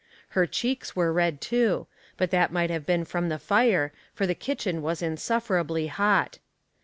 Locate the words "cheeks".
0.47-0.95